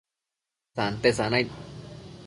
[0.75, 1.47] santen sanaid